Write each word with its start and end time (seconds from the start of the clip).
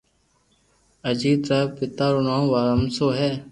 اجيت 1.09 1.41
رآ 1.51 1.59
پيتا 1.75 2.05
رو 2.13 2.19
نوم 2.27 2.43
رامسو 2.67 3.05
ھي 3.17 3.31